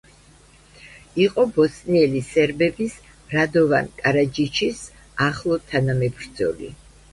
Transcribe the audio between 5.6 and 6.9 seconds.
თანამებრძოლი.